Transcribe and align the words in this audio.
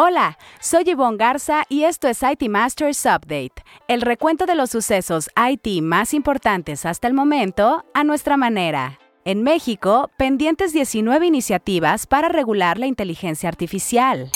Hola, 0.00 0.38
soy 0.60 0.84
Yvonne 0.84 1.16
Garza 1.16 1.64
y 1.68 1.82
esto 1.82 2.06
es 2.06 2.22
IT 2.22 2.48
Masters 2.48 3.04
Update, 3.04 3.64
el 3.88 4.00
recuento 4.00 4.46
de 4.46 4.54
los 4.54 4.70
sucesos 4.70 5.28
IT 5.36 5.82
más 5.82 6.14
importantes 6.14 6.86
hasta 6.86 7.08
el 7.08 7.14
momento 7.14 7.84
a 7.94 8.04
nuestra 8.04 8.36
manera. 8.36 9.00
En 9.24 9.42
México, 9.42 10.08
pendientes 10.16 10.72
19 10.72 11.26
iniciativas 11.26 12.06
para 12.06 12.28
regular 12.28 12.78
la 12.78 12.86
inteligencia 12.86 13.48
artificial. 13.48 14.30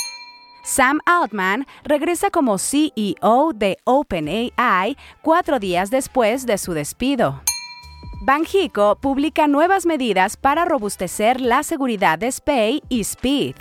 Sam 0.64 0.98
Altman 1.06 1.68
regresa 1.84 2.30
como 2.30 2.58
CEO 2.58 3.52
de 3.54 3.79
OpenAI 3.84 4.96
cuatro 5.22 5.60
días 5.60 5.90
después 5.90 6.44
de 6.44 6.58
su 6.58 6.72
despido. 6.72 7.40
Banjico 8.22 8.98
publica 9.00 9.46
nuevas 9.46 9.86
medidas 9.86 10.36
para 10.36 10.64
robustecer 10.64 11.40
la 11.40 11.62
seguridad 11.62 12.18
de 12.18 12.32
SPAY 12.32 12.82
y 12.88 13.02
Speed. 13.02 13.54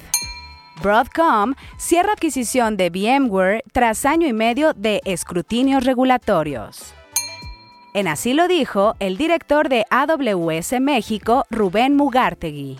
Broadcom 0.81 1.53
cierra 1.77 2.13
adquisición 2.13 2.75
de 2.75 2.89
VMware 2.89 3.63
tras 3.71 4.03
año 4.03 4.27
y 4.27 4.33
medio 4.33 4.73
de 4.73 5.01
escrutinios 5.05 5.83
regulatorios. 5.83 6.95
En 7.93 8.07
así 8.07 8.33
lo 8.33 8.47
dijo 8.47 8.95
el 8.99 9.17
director 9.17 9.69
de 9.69 9.85
AWS 9.91 10.79
México, 10.81 11.45
Rubén 11.51 11.95
Mugartegui. 11.95 12.79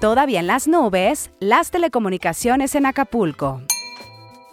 Todavía 0.00 0.40
en 0.40 0.46
las 0.46 0.66
nubes, 0.66 1.30
las 1.40 1.70
telecomunicaciones 1.70 2.74
en 2.74 2.86
Acapulco. 2.86 3.60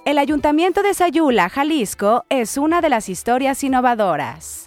El 0.03 0.17
Ayuntamiento 0.17 0.83
de 0.83 0.93
Sayula, 0.93 1.47
Jalisco, 1.47 2.25
es 2.29 2.57
una 2.57 2.81
de 2.81 2.89
las 2.89 3.07
historias 3.07 3.63
innovadoras. 3.63 4.66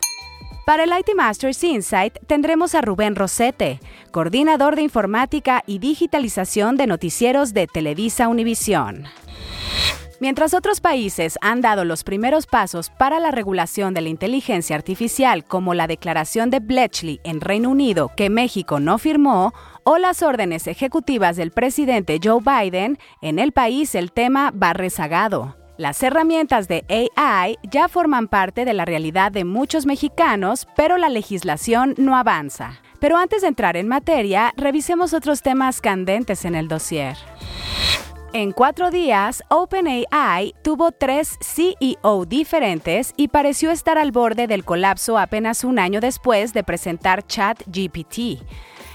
Para 0.71 0.85
el 0.85 0.91
IT 0.91 1.17
Masters 1.17 1.65
Insight 1.65 2.17
tendremos 2.29 2.77
a 2.77 2.81
Rubén 2.81 3.17
Rosete, 3.17 3.81
coordinador 4.13 4.77
de 4.77 4.83
informática 4.83 5.65
y 5.67 5.81
digitalización 5.81 6.77
de 6.77 6.87
noticieros 6.87 7.53
de 7.53 7.67
Televisa 7.67 8.29
Univisión. 8.29 9.03
Mientras 10.21 10.55
otros 10.55 10.81
países 10.81 11.39
han 11.41 11.61
dado 11.61 11.85
los 11.85 12.05
primeros 12.05 12.47
pasos 12.47 12.89
para 12.89 13.19
la 13.19 13.33
regulación 13.33 13.95
de 13.95 14.03
la 14.03 14.11
inteligencia 14.11 14.77
artificial, 14.77 15.43
como 15.43 15.75
la 15.75 15.89
declaración 15.89 16.51
de 16.51 16.61
Bletchley 16.61 17.21
en 17.25 17.41
Reino 17.41 17.69
Unido 17.69 18.13
que 18.17 18.31
México 18.31 18.79
no 18.79 18.99
firmó, 18.99 19.53
o 19.83 19.99
las 19.99 20.23
órdenes 20.23 20.69
ejecutivas 20.69 21.35
del 21.35 21.51
presidente 21.51 22.21
Joe 22.23 22.43
Biden, 22.45 22.97
en 23.23 23.41
el 23.41 23.51
país 23.51 23.97
el 23.97 24.13
tema 24.13 24.53
va 24.53 24.73
rezagado. 24.73 25.60
Las 25.81 26.03
herramientas 26.03 26.69
de 26.69 26.85
AI 27.17 27.59
ya 27.63 27.89
forman 27.89 28.29
parte 28.29 28.67
de 28.67 28.75
la 28.75 28.85
realidad 28.85 29.33
de 29.33 29.47
muchos 29.47 29.87
mexicanos, 29.87 30.69
pero 30.77 30.99
la 30.99 31.09
legislación 31.09 31.95
no 31.97 32.19
avanza. 32.19 32.83
Pero 32.99 33.17
antes 33.17 33.41
de 33.41 33.49
entrar 33.49 33.79
en 33.79 33.89
materia, 33.89 34.53
revisemos 34.59 35.15
otros 35.15 35.41
temas 35.41 35.81
candentes 35.81 36.45
en 36.45 36.55
el 36.55 36.69
dossier. 36.69 37.17
En 38.35 38.53
cuatro 38.53 38.91
días, 38.91 39.43
OpenAI 39.49 40.55
tuvo 40.63 40.93
tres 40.93 41.39
CEO 41.41 42.27
diferentes 42.27 43.15
y 43.17 43.29
pareció 43.29 43.71
estar 43.71 43.97
al 43.97 44.13
borde 44.13 44.47
del 44.47 44.67
colapso 44.67 45.17
apenas 45.17 45.65
un 45.65 45.79
año 45.79 46.03
después 46.03 46.53
de 46.53 46.63
presentar 46.63 47.27
ChatGPT. 47.27 48.43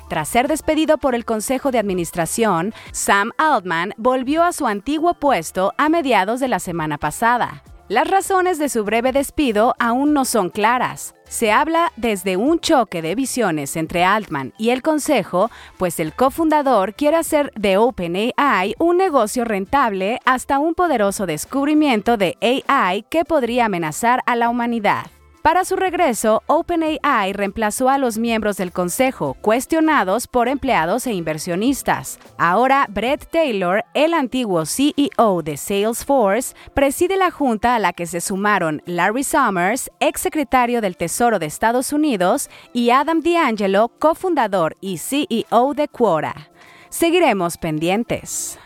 Tras 0.08 0.28
ser 0.28 0.48
despedido 0.48 0.98
por 0.98 1.16
el 1.16 1.26
Consejo 1.26 1.72
de 1.72 1.80
Administración, 1.80 2.74
Sam 2.92 3.32
Altman 3.38 3.94
volvió 3.98 4.44
a 4.44 4.54
su 4.54 4.68
antiguo 4.68 5.16
puesto 5.16 5.74
a 5.78 5.90
mediados 5.90 6.40
de 6.40 6.48
la 6.48 6.60
semana 6.60 6.98
pasada. 6.98 7.64
Las 7.88 8.08
razones 8.08 8.58
de 8.58 8.68
su 8.70 8.84
breve 8.84 9.12
despido 9.12 9.76
aún 9.78 10.14
no 10.14 10.26
son 10.26 10.50
claras. 10.50 11.14
Se 11.30 11.52
habla 11.52 11.92
desde 11.98 12.36
un 12.36 12.60
choque 12.60 13.04
de 13.04 13.14
visiones 13.14 13.76
entre 13.76 14.04
Altman 14.04 14.54
y 14.58 14.72
el 14.72 14.82
Consejo, 14.82 15.52
pues 15.78 16.00
el 16.00 16.14
cofundador 16.14 16.96
quiere 16.96 17.18
hacer 17.18 17.52
de 17.56 17.78
OpenAI 17.78 18.76
un 18.80 18.98
negocio 18.98 19.46
rentable 19.46 20.20
hasta 20.26 20.58
un 20.58 20.74
poderoso 20.74 21.28
descubrimiento 21.28 22.18
de 22.18 22.38
AI 22.42 23.04
que 23.10 23.24
podría 23.24 23.66
amenazar 23.66 24.22
a 24.26 24.36
la 24.36 24.50
humanidad. 24.50 25.06
Para 25.46 25.64
su 25.64 25.76
regreso, 25.76 26.42
OpenAI 26.48 27.32
reemplazó 27.32 27.90
a 27.90 28.00
los 28.00 28.18
miembros 28.18 28.58
del 28.58 28.72
consejo, 28.72 29.38
cuestionados 29.42 30.26
por 30.26 30.48
empleados 30.48 31.06
e 31.06 31.14
inversionistas. 31.14 32.18
Ahora, 32.40 32.88
Brett 32.90 33.30
Taylor, 33.30 33.86
el 33.94 34.16
antiguo 34.16 34.66
CEO 34.66 35.44
de 35.44 35.56
Salesforce, 35.56 36.56
preside 36.74 37.16
la 37.16 37.30
junta 37.30 37.76
a 37.76 37.80
la 37.80 37.94
que 37.94 38.08
se 38.08 38.22
sumaron 38.22 38.82
Larry 38.88 39.24
Summers, 39.24 39.92
ex 40.00 40.22
secretario 40.22 40.82
del 40.82 40.98
Tesoro 40.98 41.38
de 41.38 41.46
Estados 41.46 41.94
Unidos, 41.94 42.50
y 42.74 42.90
Adam 42.90 43.22
D'Angelo, 43.22 43.92
cofundador 44.00 44.76
y 44.82 44.98
CEO 44.98 45.76
de 45.76 45.88
Quora. 45.88 46.50
Seguiremos 46.90 47.58
pendientes. 47.60 48.58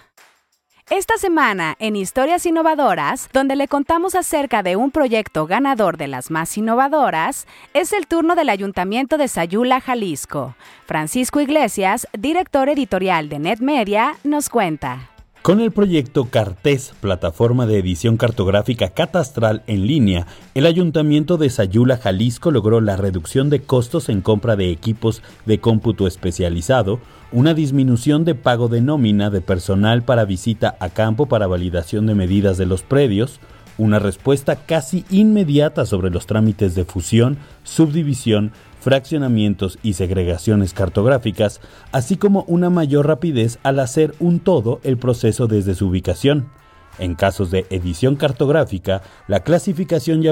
Esta 0.89 1.17
semana 1.17 1.75
en 1.77 1.95
Historias 1.95 2.47
Innovadoras, 2.47 3.29
donde 3.31 3.55
le 3.55 3.67
contamos 3.67 4.15
acerca 4.15 4.63
de 4.63 4.75
un 4.75 4.89
proyecto 4.89 5.45
ganador 5.45 5.97
de 5.97 6.07
las 6.07 6.31
más 6.31 6.57
innovadoras, 6.57 7.45
es 7.75 7.93
el 7.93 8.07
turno 8.07 8.33
del 8.33 8.49
Ayuntamiento 8.49 9.19
de 9.19 9.27
Sayula, 9.27 9.81
Jalisco. 9.81 10.55
Francisco 10.87 11.41
Iglesias, 11.41 12.07
director 12.17 12.69
editorial 12.69 13.29
de 13.29 13.37
NetMedia, 13.37 14.15
nos 14.23 14.49
cuenta. 14.49 15.11
Con 15.41 15.61
el 15.61 15.71
proyecto 15.71 16.25
Cartes, 16.25 16.93
plataforma 16.99 17.65
de 17.65 17.79
edición 17.79 18.17
cartográfica 18.17 18.89
catastral 18.89 19.63
en 19.67 19.87
línea, 19.87 20.27
el 20.53 20.65
Ayuntamiento 20.65 21.37
de 21.37 21.49
Sayula, 21.49 21.95
Jalisco 21.95 22.51
logró 22.51 22.81
la 22.81 22.97
reducción 22.97 23.49
de 23.49 23.61
costos 23.61 24.09
en 24.09 24.19
compra 24.19 24.57
de 24.57 24.69
equipos 24.69 25.23
de 25.45 25.61
cómputo 25.61 26.07
especializado, 26.07 26.99
una 27.31 27.53
disminución 27.53 28.25
de 28.25 28.35
pago 28.35 28.67
de 28.67 28.81
nómina 28.81 29.29
de 29.29 29.39
personal 29.39 30.03
para 30.03 30.25
visita 30.25 30.75
a 30.81 30.89
campo 30.89 31.27
para 31.27 31.47
validación 31.47 32.05
de 32.05 32.15
medidas 32.15 32.57
de 32.57 32.65
los 32.65 32.81
predios, 32.81 33.39
una 33.77 33.97
respuesta 33.97 34.57
casi 34.57 35.05
inmediata 35.09 35.85
sobre 35.85 36.09
los 36.09 36.25
trámites 36.25 36.75
de 36.75 36.83
fusión, 36.83 37.37
subdivisión, 37.63 38.51
fraccionamientos 38.79 39.79
y 39.83 39.93
segregaciones 39.93 40.73
cartográficas, 40.73 41.61
así 41.91 42.17
como 42.17 42.43
una 42.47 42.69
mayor 42.69 43.07
rapidez 43.07 43.59
al 43.63 43.79
hacer 43.79 44.15
un 44.19 44.39
todo 44.39 44.79
el 44.83 44.97
proceso 44.97 45.47
desde 45.47 45.75
su 45.75 45.87
ubicación. 45.87 46.49
En 46.97 47.15
casos 47.15 47.49
de 47.49 47.65
edición 47.69 48.15
cartográfica, 48.15 49.01
la 49.27 49.41
clasificación 49.41 50.21
y 50.21 50.27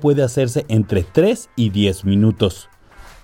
puede 0.00 0.22
hacerse 0.22 0.64
entre 0.68 1.02
3 1.02 1.50
y 1.56 1.70
10 1.70 2.04
minutos. 2.04 2.70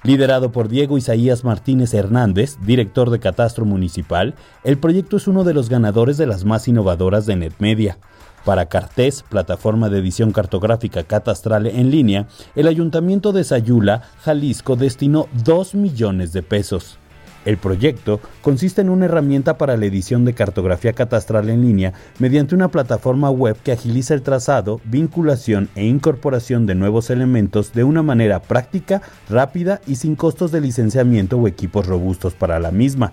Liderado 0.05 0.51
por 0.51 0.69
Diego 0.69 0.99
Isaías 0.99 1.45
Martínez 1.45 1.95
Hernández, 1.95 2.59
director 2.61 3.09
de 3.11 3.21
Catastro 3.21 3.65
Municipal, 3.65 4.35
el 4.65 4.77
proyecto 4.77 5.17
es 5.17 5.29
uno 5.29 5.45
de 5.45 5.55
los 5.55 5.69
ganadores 5.69 6.17
de 6.17 6.27
las 6.27 6.45
más 6.45 6.67
innovadoras 6.67 7.25
de 7.25 7.37
NetMedia. 7.37 7.99
Para 8.45 8.67
Cartés, 8.67 9.23
plataforma 9.23 9.89
de 9.89 10.01
edición 10.01 10.33
cartográfica 10.33 11.05
catastral 11.05 11.67
en 11.67 11.93
línea, 11.93 12.27
el 12.57 12.67
Ayuntamiento 12.67 13.33
de 13.33 13.45
Sayula, 13.45 14.03
Jalisco, 14.23 14.75
destinó 14.75 15.29
2 15.45 15.77
millones 15.77 16.33
de 16.33 16.43
pesos. 16.43 16.99
El 17.45 17.57
proyecto 17.57 18.21
consiste 18.41 18.81
en 18.81 18.89
una 18.89 19.05
herramienta 19.05 19.59
para 19.59 19.77
la 19.77 19.87
edición 19.87 20.25
de 20.25 20.35
cartografía 20.35 20.93
catastral 20.93 21.51
en 21.51 21.63
línea 21.63 21.93
mediante 22.19 22.55
una 22.55 22.69
plataforma 22.69 23.31
web 23.31 23.57
que 23.63 23.73
agiliza 23.73 24.15
el 24.15 24.23
trazado, 24.23 24.81
vinculación 24.85 25.69
e 25.75 25.85
incorporación 25.87 26.67
de 26.67 26.77
nuevos 26.77 27.11
elementos 27.11 27.73
de 27.73 27.85
una 27.85 28.03
manera 28.03 28.41
práctica, 28.41 29.03
rápida 29.29 29.81
y 29.87 29.97
sin 29.97 30.15
costos 30.15 30.53
de 30.53 30.61
licenciamiento 30.61 31.37
o 31.37 31.49
equipos 31.49 31.87
robustos 31.87 32.35
para 32.35 32.61
la 32.61 32.71
misma. 32.71 33.13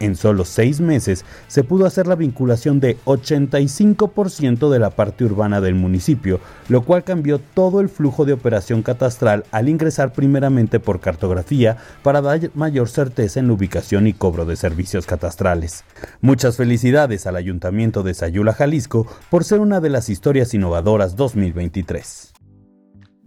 En 0.00 0.16
solo 0.16 0.44
seis 0.44 0.80
meses 0.80 1.24
se 1.46 1.64
pudo 1.64 1.86
hacer 1.86 2.06
la 2.06 2.14
vinculación 2.14 2.80
de 2.80 2.96
85% 3.04 4.70
de 4.70 4.78
la 4.78 4.90
parte 4.90 5.24
urbana 5.24 5.60
del 5.60 5.74
municipio, 5.74 6.40
lo 6.68 6.82
cual 6.82 7.04
cambió 7.04 7.38
todo 7.38 7.80
el 7.80 7.88
flujo 7.88 8.24
de 8.24 8.32
operación 8.32 8.82
catastral 8.82 9.44
al 9.50 9.68
ingresar 9.68 10.12
primeramente 10.12 10.80
por 10.80 11.00
cartografía 11.00 11.76
para 12.02 12.20
dar 12.20 12.50
mayor 12.54 12.88
certeza 12.88 13.40
en 13.40 13.48
la 13.48 13.54
ubicación 13.54 14.06
y 14.06 14.12
cobro 14.12 14.44
de 14.44 14.56
servicios 14.56 15.06
catastrales. 15.06 15.84
Muchas 16.20 16.56
felicidades 16.56 17.26
al 17.26 17.36
Ayuntamiento 17.36 18.02
de 18.02 18.14
Sayula, 18.14 18.52
Jalisco, 18.52 19.06
por 19.30 19.44
ser 19.44 19.60
una 19.60 19.80
de 19.80 19.90
las 19.90 20.08
historias 20.08 20.54
innovadoras 20.54 21.16
2023. 21.16 22.32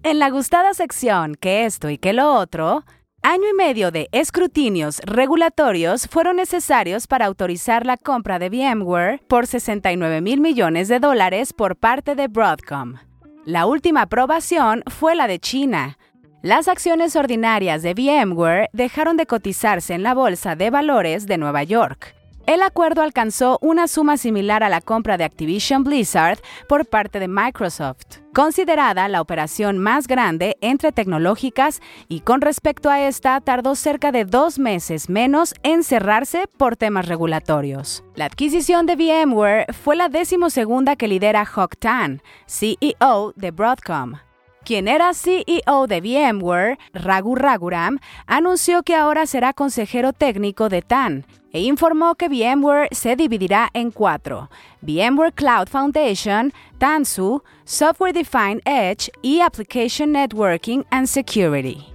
En 0.03 0.17
la 0.17 0.31
gustada 0.31 0.73
sección 0.73 1.35
que 1.35 1.65
esto 1.65 1.89
y 1.89 1.99
que 1.99 2.13
lo 2.13 2.33
otro, 2.33 2.83
Año 3.23 3.43
y 3.51 3.53
medio 3.53 3.91
de 3.91 4.09
escrutinios 4.11 4.99
regulatorios 5.05 6.07
fueron 6.07 6.37
necesarios 6.37 7.05
para 7.05 7.27
autorizar 7.27 7.85
la 7.85 7.95
compra 7.95 8.39
de 8.39 8.49
VMware 8.49 9.21
por 9.27 9.45
69 9.45 10.21
mil 10.21 10.41
millones 10.41 10.87
de 10.87 10.99
dólares 10.99 11.53
por 11.53 11.75
parte 11.75 12.15
de 12.15 12.27
Broadcom. 12.27 12.95
La 13.45 13.67
última 13.67 14.01
aprobación 14.01 14.83
fue 14.87 15.13
la 15.13 15.27
de 15.27 15.37
China. 15.37 15.99
Las 16.41 16.67
acciones 16.67 17.15
ordinarias 17.15 17.83
de 17.83 17.93
VMware 17.93 18.69
dejaron 18.73 19.17
de 19.17 19.27
cotizarse 19.27 19.93
en 19.93 20.01
la 20.01 20.15
Bolsa 20.15 20.55
de 20.55 20.71
Valores 20.71 21.27
de 21.27 21.37
Nueva 21.37 21.61
York. 21.61 22.15
El 22.47 22.63
acuerdo 22.63 23.03
alcanzó 23.03 23.59
una 23.61 23.87
suma 23.87 24.17
similar 24.17 24.63
a 24.63 24.69
la 24.69 24.81
compra 24.81 25.17
de 25.17 25.23
Activision 25.23 25.83
Blizzard 25.83 26.39
por 26.67 26.87
parte 26.87 27.19
de 27.19 27.27
Microsoft, 27.27 28.19
considerada 28.33 29.07
la 29.07 29.21
operación 29.21 29.77
más 29.77 30.07
grande 30.07 30.57
entre 30.59 30.91
tecnológicas 30.91 31.81
y 32.09 32.21
con 32.21 32.41
respecto 32.41 32.89
a 32.89 32.99
esta 33.07 33.39
tardó 33.41 33.75
cerca 33.75 34.11
de 34.11 34.25
dos 34.25 34.57
meses 34.57 35.07
menos 35.07 35.53
en 35.61 35.83
cerrarse 35.83 36.45
por 36.57 36.77
temas 36.77 37.07
regulatorios. 37.07 38.03
La 38.15 38.25
adquisición 38.25 38.87
de 38.87 38.95
VMware 38.95 39.73
fue 39.73 39.95
la 39.95 40.09
decimosegunda 40.09 40.95
que 40.95 41.07
lidera 41.07 41.45
Hock 41.45 41.75
Tan, 41.77 42.21
CEO 42.47 43.33
de 43.35 43.51
Broadcom 43.51 44.15
quien 44.63 44.87
era 44.87 45.13
CEO 45.15 45.87
de 45.87 46.01
VMware, 46.01 46.77
Raghu 46.93 47.35
Raghuram, 47.35 47.97
anunció 48.27 48.83
que 48.83 48.95
ahora 48.95 49.25
será 49.25 49.53
consejero 49.53 50.13
técnico 50.13 50.69
de 50.69 50.83
TAN 50.83 51.25
e 51.53 51.61
informó 51.61 52.15
que 52.15 52.29
VMware 52.29 52.89
se 52.91 53.15
dividirá 53.15 53.69
en 53.73 53.91
cuatro: 53.91 54.49
VMware 54.81 55.33
Cloud 55.33 55.67
Foundation, 55.67 56.53
Tansu, 56.77 57.43
Software 57.65 58.13
Defined 58.13 58.61
Edge 58.65 59.11
y 59.21 59.41
Application 59.41 60.11
Networking 60.11 60.83
and 60.89 61.07
Security. 61.07 61.91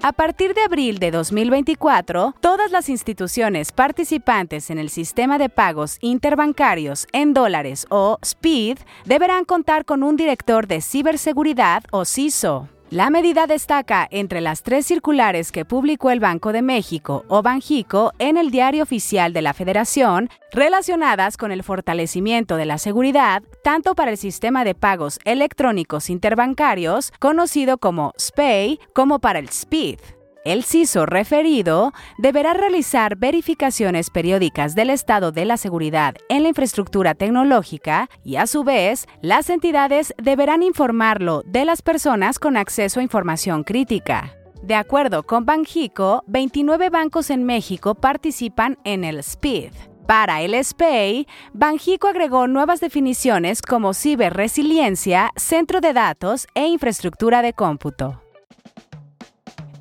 A 0.00 0.12
partir 0.12 0.54
de 0.54 0.60
abril 0.62 1.00
de 1.00 1.10
2024, 1.10 2.34
todas 2.40 2.70
las 2.70 2.88
instituciones 2.88 3.72
participantes 3.72 4.70
en 4.70 4.78
el 4.78 4.90
sistema 4.90 5.38
de 5.38 5.48
pagos 5.48 5.98
interbancarios 6.00 7.08
en 7.12 7.34
dólares 7.34 7.84
o 7.90 8.18
SPID 8.22 8.78
deberán 9.06 9.44
contar 9.44 9.84
con 9.84 10.04
un 10.04 10.14
director 10.14 10.68
de 10.68 10.82
ciberseguridad 10.82 11.82
o 11.90 12.04
CISO. 12.04 12.68
La 12.90 13.10
medida 13.10 13.46
destaca 13.46 14.08
entre 14.10 14.40
las 14.40 14.62
tres 14.62 14.86
circulares 14.86 15.52
que 15.52 15.66
publicó 15.66 16.10
el 16.10 16.20
Banco 16.20 16.52
de 16.52 16.62
México 16.62 17.26
o 17.28 17.42
Banjico 17.42 18.14
en 18.18 18.38
el 18.38 18.50
Diario 18.50 18.82
Oficial 18.82 19.34
de 19.34 19.42
la 19.42 19.52
Federación 19.52 20.30
relacionadas 20.52 21.36
con 21.36 21.52
el 21.52 21.62
fortalecimiento 21.62 22.56
de 22.56 22.64
la 22.64 22.78
seguridad 22.78 23.42
tanto 23.62 23.94
para 23.94 24.10
el 24.10 24.16
sistema 24.16 24.64
de 24.64 24.74
pagos 24.74 25.18
electrónicos 25.26 26.08
interbancarios 26.08 27.12
conocido 27.18 27.76
como 27.76 28.14
SPAY 28.16 28.80
como 28.94 29.18
para 29.18 29.38
el 29.38 29.50
SPID. 29.50 29.98
El 30.44 30.64
CISO 30.64 31.04
referido 31.04 31.92
deberá 32.16 32.54
realizar 32.54 33.16
verificaciones 33.16 34.08
periódicas 34.10 34.74
del 34.74 34.90
estado 34.90 35.32
de 35.32 35.44
la 35.44 35.56
seguridad 35.56 36.14
en 36.28 36.42
la 36.42 36.48
infraestructura 36.48 37.14
tecnológica 37.14 38.08
y 38.24 38.36
a 38.36 38.46
su 38.46 38.62
vez 38.62 39.06
las 39.20 39.50
entidades 39.50 40.14
deberán 40.16 40.62
informarlo 40.62 41.42
de 41.44 41.64
las 41.64 41.82
personas 41.82 42.38
con 42.38 42.56
acceso 42.56 43.00
a 43.00 43.02
información 43.02 43.64
crítica. 43.64 44.36
De 44.62 44.74
acuerdo 44.74 45.24
con 45.24 45.44
Banjico, 45.44 46.24
29 46.26 46.90
bancos 46.90 47.30
en 47.30 47.44
México 47.44 47.94
participan 47.94 48.78
en 48.84 49.04
el 49.04 49.22
SPID. 49.22 49.72
Para 50.06 50.40
el 50.40 50.54
SPAY, 50.64 51.26
Banjico 51.52 52.08
agregó 52.08 52.46
nuevas 52.46 52.80
definiciones 52.80 53.60
como 53.60 53.92
ciberresiliencia, 53.92 55.32
centro 55.36 55.82
de 55.82 55.92
datos 55.92 56.46
e 56.54 56.66
infraestructura 56.66 57.42
de 57.42 57.52
cómputo. 57.52 58.22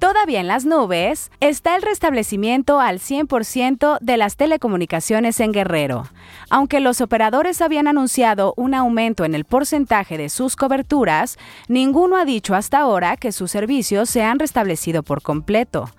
Todavía 0.07 0.39
en 0.39 0.47
las 0.47 0.65
nubes 0.65 1.31
está 1.41 1.75
el 1.75 1.81
restablecimiento 1.81 2.79
al 2.79 2.99
100% 2.99 3.97
de 3.99 4.15
las 4.15 4.37
telecomunicaciones 4.37 5.41
en 5.41 5.51
Guerrero. 5.51 6.05
Aunque 6.49 6.79
los 6.79 7.01
operadores 7.01 7.61
habían 7.61 7.89
anunciado 7.89 8.53
un 8.55 8.73
aumento 8.73 9.25
en 9.25 9.35
el 9.35 9.43
porcentaje 9.43 10.17
de 10.17 10.29
sus 10.29 10.55
coberturas, 10.55 11.37
ninguno 11.67 12.15
ha 12.15 12.23
dicho 12.23 12.55
hasta 12.55 12.79
ahora 12.79 13.17
que 13.17 13.33
sus 13.33 13.51
servicios 13.51 14.09
se 14.09 14.23
han 14.23 14.39
restablecido 14.39 15.03
por 15.03 15.21
completo. 15.21 15.89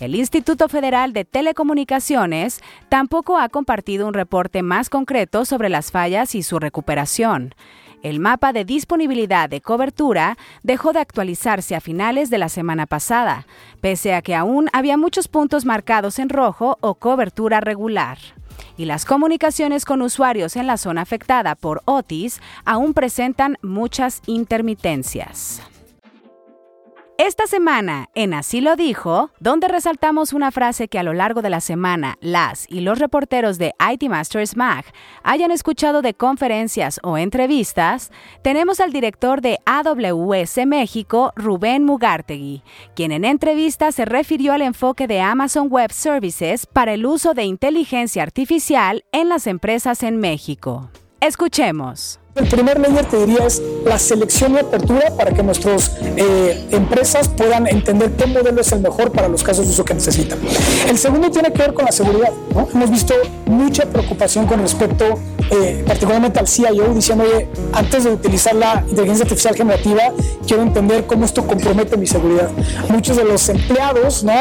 El 0.00 0.16
Instituto 0.16 0.68
Federal 0.68 1.12
de 1.12 1.24
Telecomunicaciones 1.24 2.60
tampoco 2.88 3.38
ha 3.38 3.48
compartido 3.48 4.08
un 4.08 4.14
reporte 4.14 4.64
más 4.64 4.90
concreto 4.90 5.44
sobre 5.44 5.68
las 5.68 5.92
fallas 5.92 6.34
y 6.34 6.42
su 6.42 6.58
recuperación. 6.58 7.54
El 8.02 8.18
mapa 8.18 8.52
de 8.52 8.64
disponibilidad 8.64 9.48
de 9.48 9.60
cobertura 9.60 10.36
dejó 10.64 10.92
de 10.92 10.98
actualizarse 10.98 11.76
a 11.76 11.80
finales 11.80 12.30
de 12.30 12.38
la 12.38 12.48
semana 12.48 12.86
pasada, 12.86 13.46
pese 13.80 14.12
a 14.14 14.22
que 14.22 14.34
aún 14.34 14.68
había 14.72 14.96
muchos 14.96 15.28
puntos 15.28 15.64
marcados 15.64 16.18
en 16.18 16.28
rojo 16.28 16.78
o 16.80 16.96
cobertura 16.96 17.60
regular. 17.60 18.18
Y 18.76 18.86
las 18.86 19.04
comunicaciones 19.04 19.84
con 19.84 20.02
usuarios 20.02 20.56
en 20.56 20.66
la 20.66 20.78
zona 20.78 21.02
afectada 21.02 21.54
por 21.54 21.82
Otis 21.84 22.40
aún 22.64 22.92
presentan 22.92 23.56
muchas 23.62 24.20
intermitencias. 24.26 25.62
Esta 27.24 27.46
semana, 27.46 28.08
en 28.16 28.34
Así 28.34 28.60
lo 28.60 28.74
dijo, 28.74 29.30
donde 29.38 29.68
resaltamos 29.68 30.32
una 30.32 30.50
frase 30.50 30.88
que 30.88 30.98
a 30.98 31.04
lo 31.04 31.12
largo 31.12 31.40
de 31.40 31.50
la 31.50 31.60
semana 31.60 32.18
las 32.20 32.66
y 32.68 32.80
los 32.80 32.98
reporteros 32.98 33.58
de 33.58 33.74
IT 33.92 34.10
Masters 34.10 34.56
Mag 34.56 34.84
hayan 35.22 35.52
escuchado 35.52 36.02
de 36.02 36.14
conferencias 36.14 36.98
o 37.04 37.16
entrevistas, 37.16 38.10
tenemos 38.42 38.80
al 38.80 38.90
director 38.90 39.40
de 39.40 39.60
AWS 39.66 40.66
México, 40.66 41.32
Rubén 41.36 41.84
Mugartegui, 41.84 42.64
quien 42.96 43.12
en 43.12 43.24
entrevista 43.24 43.92
se 43.92 44.04
refirió 44.04 44.52
al 44.52 44.62
enfoque 44.62 45.06
de 45.06 45.20
Amazon 45.20 45.68
Web 45.70 45.92
Services 45.92 46.66
para 46.66 46.92
el 46.92 47.06
uso 47.06 47.34
de 47.34 47.44
inteligencia 47.44 48.24
artificial 48.24 49.04
en 49.12 49.28
las 49.28 49.46
empresas 49.46 50.02
en 50.02 50.16
México. 50.16 50.90
Escuchemos. 51.20 52.21
El 52.34 52.48
primer 52.48 52.80
layer 52.80 53.04
te 53.04 53.18
diría 53.18 53.46
es 53.46 53.60
la 53.84 53.98
selección 53.98 54.54
y 54.54 54.58
apertura 54.58 55.14
para 55.18 55.32
que 55.32 55.42
nuestras 55.42 55.92
eh, 56.16 56.66
empresas 56.70 57.28
puedan 57.28 57.66
entender 57.66 58.12
qué 58.12 58.24
modelo 58.24 58.58
es 58.58 58.72
el 58.72 58.80
mejor 58.80 59.12
para 59.12 59.28
los 59.28 59.42
casos 59.42 59.66
de 59.66 59.72
uso 59.72 59.84
que 59.84 59.92
necesitan. 59.92 60.38
El 60.88 60.96
segundo 60.96 61.30
tiene 61.30 61.52
que 61.52 61.58
ver 61.58 61.74
con 61.74 61.84
la 61.84 61.92
seguridad. 61.92 62.32
Hemos 62.72 62.90
visto 62.90 63.14
mucha 63.44 63.84
preocupación 63.84 64.46
con 64.46 64.60
respecto 64.60 65.18
eh, 65.50 65.84
particularmente 65.86 66.38
al 66.38 66.48
CIO 66.48 66.94
diciendo, 66.94 67.24
oye, 67.24 67.48
antes 67.74 68.04
de 68.04 68.10
utilizar 68.12 68.54
la 68.54 68.82
inteligencia 68.88 69.24
artificial 69.24 69.54
generativa, 69.54 70.02
quiero 70.46 70.62
entender 70.62 71.06
cómo 71.06 71.26
esto 71.26 71.46
compromete 71.46 71.98
mi 71.98 72.06
seguridad. 72.06 72.50
Muchos 72.88 73.18
de 73.18 73.24
los 73.24 73.46
empleados 73.50 74.24
¿no? 74.24 74.32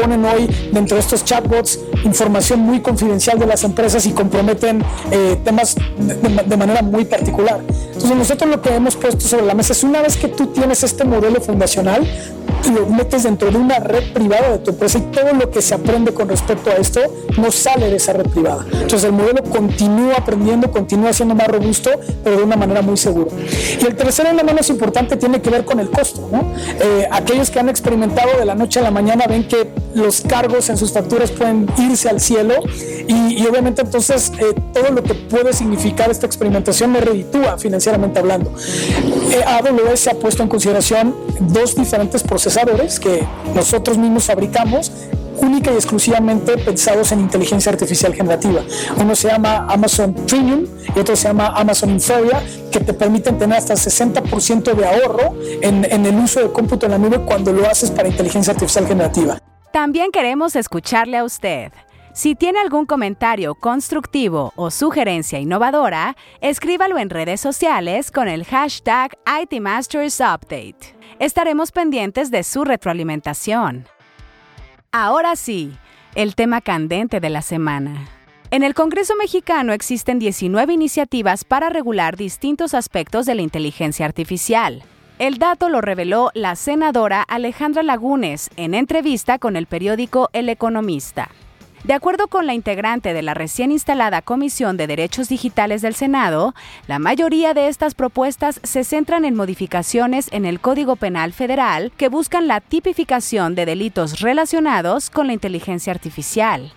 ponen 0.00 0.24
hoy 0.24 0.48
dentro 0.72 0.96
de 0.96 1.00
estos 1.00 1.24
chatbots 1.24 1.80
información 2.04 2.60
muy 2.60 2.80
confidencial 2.80 3.38
de 3.38 3.46
las 3.46 3.64
empresas 3.64 4.06
y 4.06 4.12
comprometen 4.12 4.82
eh, 5.10 5.36
temas 5.44 5.74
de, 5.74 6.42
de 6.46 6.56
manera 6.56 6.82
muy 6.82 7.04
particular. 7.04 7.60
Entonces 7.86 8.16
nosotros 8.16 8.50
lo 8.50 8.60
que 8.60 8.74
hemos 8.74 8.96
puesto 8.96 9.26
sobre 9.26 9.46
la 9.46 9.54
mesa 9.54 9.72
es 9.72 9.84
una 9.84 10.02
vez 10.02 10.16
que 10.16 10.28
tú 10.28 10.48
tienes 10.48 10.82
este 10.82 11.04
modelo 11.04 11.40
fundacional, 11.40 12.06
lo 12.68 12.86
metes 12.86 13.24
dentro 13.24 13.50
de 13.50 13.58
una 13.58 13.78
red 13.78 14.12
privada 14.12 14.52
de 14.52 14.58
tu 14.58 14.70
empresa 14.70 14.98
y 14.98 15.02
todo 15.02 15.32
lo 15.32 15.50
que 15.50 15.60
se 15.60 15.74
aprende 15.74 16.14
con 16.14 16.28
respecto 16.28 16.70
a 16.70 16.74
esto 16.74 17.00
no 17.36 17.50
sale 17.50 17.90
de 17.90 17.96
esa 17.96 18.12
red 18.12 18.28
privada. 18.28 18.64
Entonces 18.72 19.04
el 19.04 19.12
modelo 19.12 19.42
continúa 19.42 20.14
aprendiendo, 20.18 20.70
continúa 20.70 21.12
siendo 21.12 21.34
más 21.34 21.48
robusto, 21.48 21.90
pero 22.22 22.36
de 22.36 22.42
una 22.44 22.56
manera 22.56 22.82
muy 22.82 22.96
segura. 22.96 23.30
Y 23.80 23.84
el 23.84 23.96
tercer 23.96 24.26
elemento 24.26 24.44
menos 24.44 24.70
importante 24.70 25.16
tiene 25.16 25.40
que 25.40 25.50
ver 25.50 25.64
con 25.64 25.80
el 25.80 25.90
costo. 25.90 26.28
Eh, 26.80 27.08
aquellos 27.10 27.50
que 27.50 27.58
han 27.58 27.68
experimentado 27.68 28.38
de 28.38 28.44
la 28.44 28.54
noche 28.54 28.80
a 28.80 28.82
la 28.82 28.90
mañana 28.90 29.26
ven 29.26 29.48
que 29.48 29.70
los 29.94 30.20
cargos 30.20 30.68
en 30.68 30.76
sus 30.76 30.92
facturas 30.92 31.30
pueden 31.30 31.66
irse 31.78 32.08
al 32.08 32.20
cielo 32.20 32.54
y, 33.06 33.44
obviamente 33.46 33.82
entonces 33.82 34.32
eh, 34.38 34.54
todo 34.72 34.90
lo 34.90 35.02
que 35.02 35.14
puede 35.14 35.52
significar 35.52 36.10
esta 36.10 36.26
experimentación 36.26 36.92
me 36.92 37.00
reditúa 37.00 37.58
financieramente 37.58 38.18
hablando. 38.18 38.52
Eh, 39.30 39.42
AWS 39.44 40.08
ha 40.08 40.14
puesto 40.14 40.42
en 40.42 40.48
consideración 40.48 41.14
dos 41.40 41.74
diferentes 41.74 42.22
que 43.00 43.26
nosotros 43.54 43.98
mismos 43.98 44.24
fabricamos 44.24 44.92
única 45.38 45.72
y 45.72 45.74
exclusivamente 45.74 46.56
pensados 46.58 47.10
en 47.10 47.20
inteligencia 47.20 47.72
artificial 47.72 48.14
generativa. 48.14 48.62
Uno 48.96 49.16
se 49.16 49.28
llama 49.28 49.66
Amazon 49.68 50.14
Premium 50.14 50.64
y 50.94 50.98
otro 50.98 51.16
se 51.16 51.28
llama 51.28 51.48
Amazon 51.48 51.90
Inferia, 51.90 52.40
que 52.70 52.78
te 52.78 52.94
permiten 52.94 53.38
tener 53.38 53.58
hasta 53.58 53.74
60% 53.74 54.72
de 54.72 54.86
ahorro 54.86 55.34
en, 55.60 55.84
en 55.84 56.06
el 56.06 56.14
uso 56.14 56.40
de 56.40 56.52
cómputo 56.52 56.86
en 56.86 56.92
la 56.92 56.98
nube 56.98 57.20
cuando 57.26 57.52
lo 57.52 57.68
haces 57.68 57.90
para 57.90 58.08
inteligencia 58.08 58.52
artificial 58.52 58.86
generativa. 58.86 59.38
También 59.72 60.12
queremos 60.12 60.54
escucharle 60.54 61.16
a 61.16 61.24
usted. 61.24 61.72
Si 62.12 62.36
tiene 62.36 62.60
algún 62.60 62.86
comentario 62.86 63.56
constructivo 63.56 64.52
o 64.54 64.70
sugerencia 64.70 65.40
innovadora, 65.40 66.16
escríbalo 66.40 66.98
en 66.98 67.10
redes 67.10 67.40
sociales 67.40 68.12
con 68.12 68.28
el 68.28 68.44
hashtag 68.44 69.18
ITMastersUpdate. 69.42 70.93
Estaremos 71.20 71.70
pendientes 71.70 72.30
de 72.32 72.42
su 72.42 72.64
retroalimentación. 72.64 73.86
Ahora 74.90 75.36
sí, 75.36 75.76
el 76.16 76.34
tema 76.34 76.60
candente 76.60 77.20
de 77.20 77.30
la 77.30 77.40
semana. 77.40 78.08
En 78.50 78.62
el 78.62 78.74
Congreso 78.74 79.14
mexicano 79.16 79.72
existen 79.72 80.18
19 80.18 80.72
iniciativas 80.72 81.44
para 81.44 81.70
regular 81.70 82.16
distintos 82.16 82.74
aspectos 82.74 83.26
de 83.26 83.36
la 83.36 83.42
inteligencia 83.42 84.06
artificial. 84.06 84.82
El 85.20 85.38
dato 85.38 85.68
lo 85.68 85.80
reveló 85.80 86.30
la 86.34 86.56
senadora 86.56 87.22
Alejandra 87.22 87.84
Lagunes 87.84 88.50
en 88.56 88.74
entrevista 88.74 89.38
con 89.38 89.56
el 89.56 89.66
periódico 89.66 90.30
El 90.32 90.48
Economista. 90.48 91.30
De 91.84 91.92
acuerdo 91.92 92.28
con 92.28 92.46
la 92.46 92.54
integrante 92.54 93.12
de 93.12 93.20
la 93.20 93.34
recién 93.34 93.70
instalada 93.70 94.22
Comisión 94.22 94.78
de 94.78 94.86
Derechos 94.86 95.28
Digitales 95.28 95.82
del 95.82 95.94
Senado, 95.94 96.54
la 96.88 96.98
mayoría 96.98 97.52
de 97.52 97.68
estas 97.68 97.94
propuestas 97.94 98.58
se 98.62 98.84
centran 98.84 99.26
en 99.26 99.34
modificaciones 99.34 100.28
en 100.32 100.46
el 100.46 100.60
Código 100.60 100.96
Penal 100.96 101.34
Federal 101.34 101.92
que 101.98 102.08
buscan 102.08 102.48
la 102.48 102.62
tipificación 102.62 103.54
de 103.54 103.66
delitos 103.66 104.20
relacionados 104.20 105.10
con 105.10 105.26
la 105.26 105.34
inteligencia 105.34 105.92
artificial. 105.92 106.72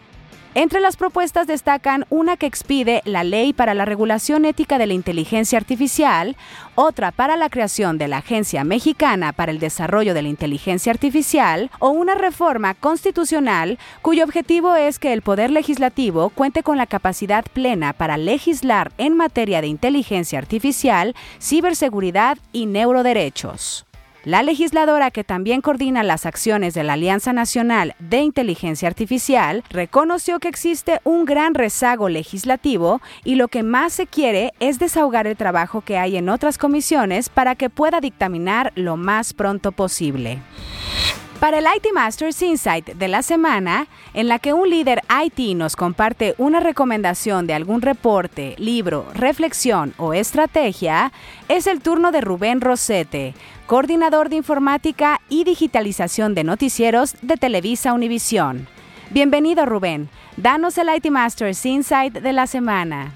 Entre 0.59 0.81
las 0.81 0.97
propuestas 0.97 1.45
destacan 1.45 2.07
una 2.09 2.35
que 2.35 2.47
expide 2.47 3.03
la 3.05 3.23
Ley 3.23 3.53
para 3.53 3.75
la 3.75 3.85
Regulación 3.85 4.43
Ética 4.43 4.79
de 4.79 4.87
la 4.87 4.95
Inteligencia 4.95 5.59
Artificial, 5.59 6.35
otra 6.73 7.11
para 7.11 7.37
la 7.37 7.51
creación 7.51 7.99
de 7.99 8.07
la 8.07 8.17
Agencia 8.17 8.63
Mexicana 8.63 9.33
para 9.33 9.51
el 9.51 9.59
Desarrollo 9.59 10.15
de 10.15 10.23
la 10.23 10.29
Inteligencia 10.29 10.91
Artificial 10.91 11.69
o 11.77 11.89
una 11.89 12.15
reforma 12.15 12.73
constitucional 12.73 13.77
cuyo 14.01 14.23
objetivo 14.23 14.75
es 14.75 14.97
que 14.97 15.13
el 15.13 15.21
Poder 15.21 15.51
Legislativo 15.51 16.31
cuente 16.31 16.63
con 16.63 16.77
la 16.77 16.87
capacidad 16.87 17.45
plena 17.53 17.93
para 17.93 18.17
legislar 18.17 18.91
en 18.97 19.15
materia 19.15 19.61
de 19.61 19.67
inteligencia 19.67 20.39
artificial, 20.39 21.13
ciberseguridad 21.39 22.39
y 22.51 22.65
neuroderechos. 22.65 23.86
La 24.23 24.43
legisladora 24.43 25.11
que 25.11 25.23
también 25.23 25.61
coordina 25.61 26.03
las 26.03 26.25
acciones 26.25 26.73
de 26.73 26.83
la 26.83 26.93
Alianza 26.93 27.33
Nacional 27.33 27.95
de 27.99 28.17
Inteligencia 28.19 28.87
Artificial 28.87 29.63
reconoció 29.69 30.39
que 30.39 30.49
existe 30.49 30.99
un 31.03 31.25
gran 31.25 31.53
rezago 31.53 32.09
legislativo 32.09 33.01
y 33.23 33.35
lo 33.35 33.47
que 33.47 33.63
más 33.63 33.93
se 33.93 34.07
quiere 34.07 34.53
es 34.59 34.79
desahogar 34.79 35.27
el 35.27 35.37
trabajo 35.37 35.81
que 35.81 35.97
hay 35.97 36.17
en 36.17 36.29
otras 36.29 36.57
comisiones 36.57 37.29
para 37.29 37.55
que 37.55 37.69
pueda 37.69 38.01
dictaminar 38.01 38.73
lo 38.75 38.97
más 38.97 39.33
pronto 39.33 39.71
posible. 39.71 40.39
Para 41.39 41.59
el 41.59 41.65
IT 41.65 41.93
Masters 41.93 42.41
Insight 42.41 42.95
de 42.95 43.07
la 43.07 43.21
semana, 43.21 43.85
en 44.15 44.27
la 44.27 44.39
que 44.39 44.53
un 44.53 44.71
líder 44.71 45.03
IT 45.23 45.55
nos 45.55 45.75
comparte 45.75 46.33
una 46.39 46.59
recomendación 46.59 47.45
de 47.45 47.53
algún 47.53 47.83
reporte, 47.83 48.55
libro, 48.57 49.05
reflexión 49.13 49.93
o 49.97 50.15
estrategia, 50.15 51.11
es 51.47 51.67
el 51.67 51.81
turno 51.81 52.11
de 52.11 52.21
Rubén 52.21 52.59
Rosete, 52.59 53.35
coordinador 53.67 54.29
de 54.29 54.37
informática 54.37 55.21
y 55.29 55.43
digitalización 55.43 56.33
de 56.33 56.43
noticieros 56.43 57.13
de 57.21 57.37
Televisa 57.37 57.93
Univisión. 57.93 58.67
Bienvenido 59.11 59.67
Rubén, 59.67 60.09
danos 60.37 60.79
el 60.79 60.89
IT 60.89 61.11
Masters 61.11 61.63
Insight 61.67 62.13
de 62.13 62.33
la 62.33 62.47
semana. 62.47 63.11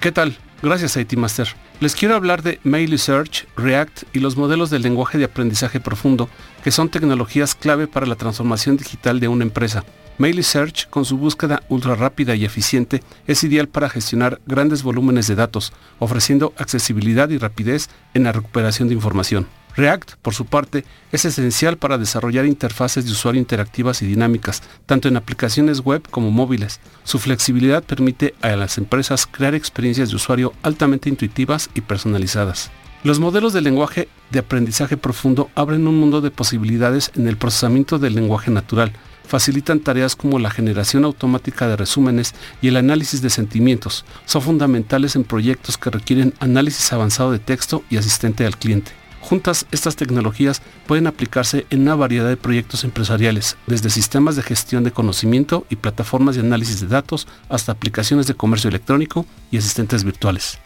¿Qué 0.00 0.12
tal? 0.12 0.34
Gracias 0.62 0.96
IT 0.96 1.12
Master. 1.18 1.48
Les 1.78 1.94
quiero 1.94 2.14
hablar 2.14 2.42
de 2.42 2.58
Mail 2.64 2.98
Search, 2.98 3.46
React 3.54 4.04
y 4.14 4.20
los 4.20 4.38
modelos 4.38 4.70
de 4.70 4.78
lenguaje 4.78 5.18
de 5.18 5.26
aprendizaje 5.26 5.78
profundo, 5.78 6.30
que 6.64 6.70
son 6.70 6.88
tecnologías 6.88 7.54
clave 7.54 7.86
para 7.86 8.06
la 8.06 8.14
transformación 8.14 8.78
digital 8.78 9.20
de 9.20 9.28
una 9.28 9.44
empresa. 9.44 9.84
Mail 10.16 10.42
Search, 10.42 10.88
con 10.88 11.04
su 11.04 11.18
búsqueda 11.18 11.62
ultra 11.68 11.94
rápida 11.94 12.34
y 12.34 12.46
eficiente, 12.46 13.02
es 13.26 13.44
ideal 13.44 13.68
para 13.68 13.90
gestionar 13.90 14.40
grandes 14.46 14.82
volúmenes 14.82 15.26
de 15.26 15.34
datos, 15.34 15.74
ofreciendo 15.98 16.54
accesibilidad 16.56 17.28
y 17.28 17.36
rapidez 17.36 17.90
en 18.14 18.24
la 18.24 18.32
recuperación 18.32 18.88
de 18.88 18.94
información. 18.94 19.46
React, 19.76 20.12
por 20.22 20.34
su 20.34 20.46
parte, 20.46 20.84
es 21.12 21.24
esencial 21.26 21.76
para 21.76 21.98
desarrollar 21.98 22.46
interfaces 22.46 23.04
de 23.04 23.12
usuario 23.12 23.40
interactivas 23.40 24.00
y 24.00 24.06
dinámicas, 24.06 24.62
tanto 24.86 25.08
en 25.08 25.16
aplicaciones 25.16 25.80
web 25.80 26.02
como 26.10 26.30
móviles. 26.30 26.80
Su 27.04 27.18
flexibilidad 27.18 27.84
permite 27.84 28.34
a 28.40 28.56
las 28.56 28.78
empresas 28.78 29.26
crear 29.26 29.54
experiencias 29.54 30.08
de 30.08 30.16
usuario 30.16 30.54
altamente 30.62 31.10
intuitivas 31.10 31.68
y 31.74 31.82
personalizadas. 31.82 32.70
Los 33.04 33.20
modelos 33.20 33.52
de 33.52 33.60
lenguaje 33.60 34.08
de 34.30 34.38
aprendizaje 34.38 34.96
profundo 34.96 35.50
abren 35.54 35.86
un 35.86 36.00
mundo 36.00 36.20
de 36.20 36.30
posibilidades 36.30 37.12
en 37.14 37.28
el 37.28 37.36
procesamiento 37.36 37.98
del 37.98 38.14
lenguaje 38.14 38.50
natural, 38.50 38.92
facilitan 39.26 39.80
tareas 39.80 40.16
como 40.16 40.38
la 40.38 40.50
generación 40.50 41.04
automática 41.04 41.68
de 41.68 41.76
resúmenes 41.76 42.34
y 42.62 42.68
el 42.68 42.76
análisis 42.76 43.20
de 43.22 43.30
sentimientos. 43.30 44.04
Son 44.24 44.40
fundamentales 44.40 45.16
en 45.16 45.24
proyectos 45.24 45.76
que 45.76 45.90
requieren 45.90 46.34
análisis 46.40 46.92
avanzado 46.92 47.30
de 47.32 47.38
texto 47.38 47.84
y 47.90 47.98
asistente 47.98 48.46
al 48.46 48.56
cliente. 48.56 48.92
Juntas, 49.28 49.66
estas 49.72 49.96
tecnologías 49.96 50.62
pueden 50.86 51.08
aplicarse 51.08 51.66
en 51.70 51.82
una 51.82 51.96
variedad 51.96 52.28
de 52.28 52.36
proyectos 52.36 52.84
empresariales, 52.84 53.56
desde 53.66 53.90
sistemas 53.90 54.36
de 54.36 54.42
gestión 54.42 54.84
de 54.84 54.92
conocimiento 54.92 55.66
y 55.68 55.74
plataformas 55.74 56.36
de 56.36 56.42
análisis 56.42 56.80
de 56.80 56.86
datos 56.86 57.26
hasta 57.48 57.72
aplicaciones 57.72 58.28
de 58.28 58.34
comercio 58.34 58.68
electrónico 58.68 59.26
y 59.50 59.58
asistentes 59.58 60.04
virtuales. 60.04 60.60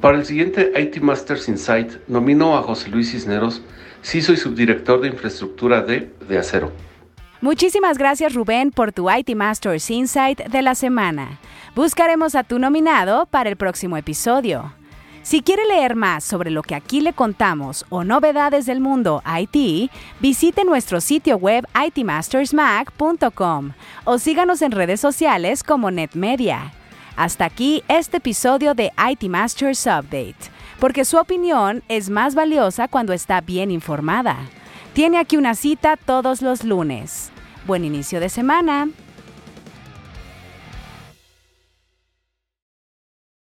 Para 0.00 0.16
el 0.16 0.24
siguiente 0.24 0.72
IT 0.80 1.02
Masters 1.02 1.46
Insight, 1.48 1.92
nomino 2.08 2.56
a 2.56 2.62
José 2.62 2.88
Luis 2.88 3.10
Cisneros, 3.10 3.60
CISO 4.02 4.32
y 4.32 4.38
subdirector 4.38 5.02
de 5.02 5.08
infraestructura 5.08 5.82
de, 5.82 6.10
de 6.26 6.38
Acero. 6.38 6.72
Muchísimas 7.42 7.98
gracias 7.98 8.32
Rubén 8.32 8.70
por 8.70 8.92
tu 8.92 9.10
IT 9.10 9.36
Masters 9.36 9.90
Insight 9.90 10.40
de 10.40 10.62
la 10.62 10.74
semana. 10.74 11.38
Buscaremos 11.74 12.34
a 12.34 12.44
tu 12.44 12.58
nominado 12.58 13.26
para 13.26 13.50
el 13.50 13.56
próximo 13.56 13.98
episodio. 13.98 14.72
Si 15.26 15.42
quiere 15.42 15.66
leer 15.66 15.96
más 15.96 16.22
sobre 16.22 16.52
lo 16.52 16.62
que 16.62 16.76
aquí 16.76 17.00
le 17.00 17.12
contamos 17.12 17.84
o 17.88 18.04
novedades 18.04 18.64
del 18.64 18.78
mundo 18.78 19.24
IT, 19.26 19.90
visite 20.20 20.64
nuestro 20.64 21.00
sitio 21.00 21.36
web 21.36 21.66
itmastersmac.com 21.74 23.72
o 24.04 24.18
síganos 24.18 24.62
en 24.62 24.70
redes 24.70 25.00
sociales 25.00 25.64
como 25.64 25.90
NetMedia. 25.90 26.72
Hasta 27.16 27.44
aquí 27.44 27.82
este 27.88 28.18
episodio 28.18 28.74
de 28.74 28.92
IT 28.96 29.24
Masters 29.24 29.84
Update, 29.86 30.36
porque 30.78 31.04
su 31.04 31.16
opinión 31.16 31.82
es 31.88 32.08
más 32.08 32.36
valiosa 32.36 32.86
cuando 32.86 33.12
está 33.12 33.40
bien 33.40 33.72
informada. 33.72 34.36
Tiene 34.92 35.18
aquí 35.18 35.36
una 35.36 35.56
cita 35.56 35.96
todos 35.96 36.40
los 36.40 36.62
lunes. 36.62 37.32
Buen 37.66 37.84
inicio 37.84 38.20
de 38.20 38.28
semana. 38.28 38.90